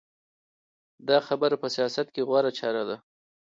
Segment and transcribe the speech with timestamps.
[1.07, 2.97] دا خبره په سیاست کې غوره چاره ده.